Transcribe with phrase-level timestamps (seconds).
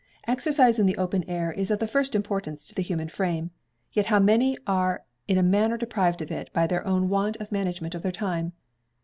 [0.25, 3.51] Exercise in the open air is of the first importance to the human frame,
[3.91, 7.51] yet how many are in a manner deprived of it by their own want of
[7.51, 8.51] management of their time!